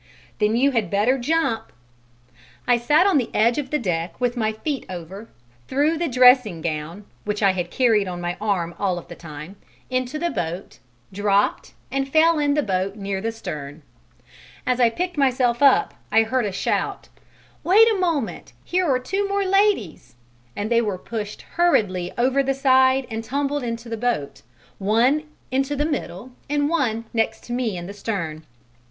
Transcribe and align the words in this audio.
"Then 0.39 0.55
you 0.55 0.71
had 0.71 0.89
better 0.89 1.19
jump." 1.19 1.71
I 2.67 2.79
sat 2.79 3.05
on 3.05 3.19
the 3.19 3.29
edge 3.35 3.59
of 3.59 3.69
the 3.69 3.77
deck 3.77 4.19
with 4.19 4.35
my 4.35 4.51
feet 4.51 4.83
over, 4.89 5.29
threw 5.67 5.95
the 5.95 6.07
dressing 6.07 6.59
gown 6.63 7.05
(which 7.23 7.43
I 7.43 7.51
had 7.51 7.69
carried 7.69 8.07
on 8.07 8.19
my 8.19 8.35
arm 8.41 8.73
all 8.79 8.97
of 8.97 9.09
the 9.09 9.15
time) 9.15 9.57
into 9.91 10.17
the 10.17 10.31
boat, 10.31 10.79
dropped, 11.13 11.75
and 11.91 12.09
fell 12.11 12.39
in 12.39 12.55
the 12.55 12.63
boat 12.63 12.95
near 12.95 13.21
the 13.21 13.31
stern. 13.31 13.83
As 14.65 14.79
I 14.79 14.89
picked 14.89 15.19
myself 15.19 15.61
up, 15.61 15.93
I 16.11 16.23
heard 16.23 16.47
a 16.47 16.51
shout: 16.51 17.09
"Wait 17.63 17.87
a 17.91 17.99
moment, 17.99 18.53
here 18.63 18.89
are 18.91 18.97
two 18.97 19.27
more 19.27 19.45
ladies," 19.45 20.15
and 20.55 20.71
they 20.71 20.81
were 20.81 20.97
pushed 20.97 21.43
hurriedly 21.43 22.11
over 22.17 22.41
the 22.41 22.55
side 22.55 23.05
and 23.11 23.23
tumbled 23.23 23.61
into 23.61 23.87
the 23.87 23.97
boat, 23.97 24.41
one 24.79 25.25
into 25.51 25.75
the 25.75 25.85
middle 25.85 26.31
and 26.49 26.69
one 26.69 27.05
next 27.13 27.43
to 27.43 27.53
me 27.53 27.77
in 27.77 27.85
the 27.85 27.93
stern. 27.93 28.47